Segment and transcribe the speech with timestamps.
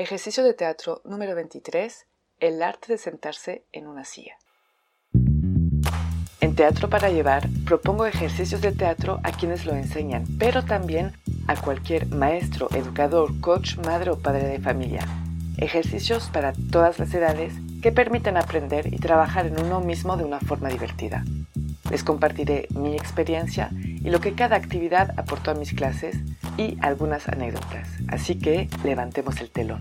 [0.00, 2.06] Ejercicio de teatro número 23.
[2.38, 4.38] El arte de sentarse en una silla.
[6.40, 11.14] En Teatro para Llevar propongo ejercicios de teatro a quienes lo enseñan, pero también
[11.48, 15.04] a cualquier maestro, educador, coach, madre o padre de familia.
[15.56, 20.38] Ejercicios para todas las edades que permiten aprender y trabajar en uno mismo de una
[20.38, 21.24] forma divertida.
[21.90, 26.14] Les compartiré mi experiencia y lo que cada actividad aportó a mis clases
[26.58, 27.88] y algunas anécdotas.
[28.08, 29.80] Así que levantemos el telón.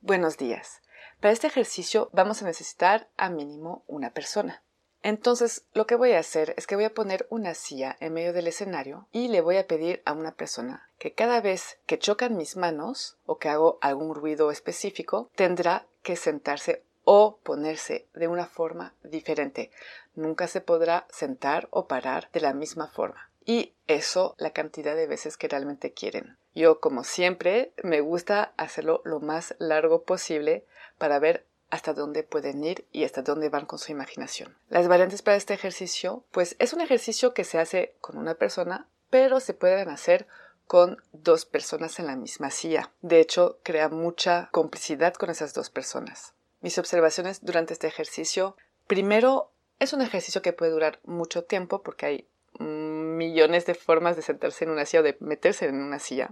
[0.00, 0.80] Buenos días.
[1.20, 4.62] Para este ejercicio vamos a necesitar a mínimo una persona.
[5.02, 8.32] Entonces, lo que voy a hacer es que voy a poner una silla en medio
[8.32, 12.36] del escenario y le voy a pedir a una persona que cada vez que chocan
[12.36, 18.44] mis manos o que hago algún ruido específico, tendrá que sentarse o ponerse de una
[18.44, 19.70] forma diferente.
[20.14, 23.30] Nunca se podrá sentar o parar de la misma forma.
[23.46, 26.36] Y eso la cantidad de veces que realmente quieren.
[26.54, 30.66] Yo, como siempre, me gusta hacerlo lo más largo posible
[30.98, 34.54] para ver hasta dónde pueden ir y hasta dónde van con su imaginación.
[34.68, 38.86] Las variantes para este ejercicio, pues es un ejercicio que se hace con una persona,
[39.08, 40.26] pero se pueden hacer
[40.66, 42.92] con dos personas en la misma silla.
[43.00, 46.34] De hecho, crea mucha complicidad con esas dos personas.
[46.60, 48.56] Mis observaciones durante este ejercicio,
[48.86, 52.28] primero, es un ejercicio que puede durar mucho tiempo porque hay
[52.58, 56.30] millones de formas de sentarse en una silla o de meterse en una silla.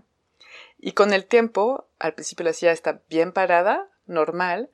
[0.78, 4.70] Y con el tiempo, al principio la silla está bien parada, normal,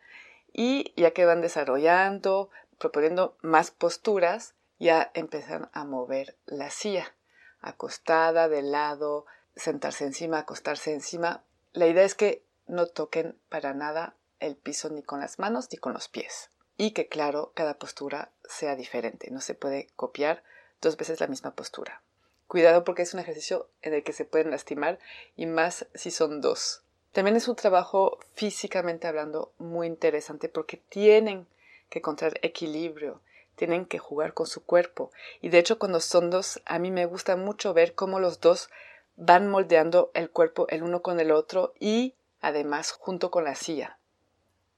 [0.53, 7.15] y ya que van desarrollando, proponiendo más posturas, ya empiezan a mover la silla,
[7.61, 11.45] acostada, de lado, sentarse encima, acostarse encima.
[11.73, 15.79] La idea es que no toquen para nada el piso ni con las manos ni
[15.79, 16.51] con los pies.
[16.77, 19.31] Y que claro, cada postura sea diferente.
[19.31, 20.43] No se puede copiar
[20.81, 22.03] dos veces la misma postura.
[22.49, 24.99] Cuidado porque es un ejercicio en el que se pueden lastimar
[25.37, 26.83] y más si son dos.
[27.13, 31.47] También es un trabajo físicamente hablando muy interesante porque tienen
[31.89, 33.21] que encontrar equilibrio,
[33.55, 35.13] tienen que jugar con su cuerpo.
[35.41, 38.71] Y de hecho cuando son dos, a mí me gusta mucho ver cómo los dos
[39.17, 43.99] van moldeando el cuerpo el uno con el otro y además junto con la silla.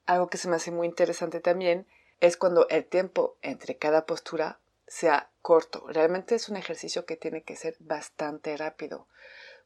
[0.06, 1.86] Algo que se me hace muy interesante también
[2.20, 5.84] es cuando el tiempo entre cada postura sea corto.
[5.88, 9.08] Realmente es un ejercicio que tiene que ser bastante rápido.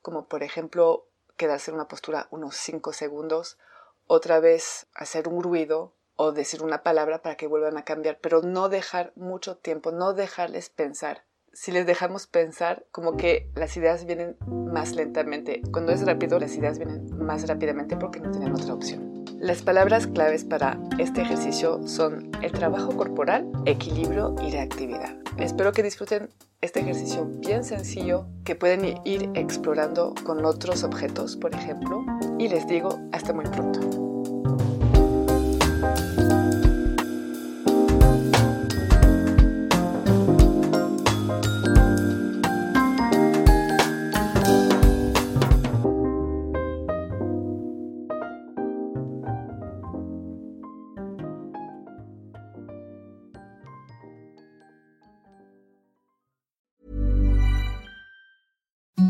[0.01, 1.07] Como por ejemplo
[1.37, 3.59] quedarse en una postura unos 5 segundos,
[4.07, 8.43] otra vez hacer un ruido o decir una palabra para que vuelvan a cambiar, pero
[8.43, 11.25] no dejar mucho tiempo, no dejarles pensar.
[11.53, 15.63] Si les dejamos pensar, como que las ideas vienen más lentamente.
[15.73, 19.08] Cuando es rápido, las ideas vienen más rápidamente porque no tienen otra opción.
[19.41, 25.17] Las palabras claves para este ejercicio son el trabajo corporal, equilibrio y reactividad.
[25.39, 26.29] Espero que disfruten
[26.61, 32.05] este ejercicio bien sencillo que pueden ir explorando con otros objetos, por ejemplo,
[32.37, 34.18] y les digo hasta muy pronto.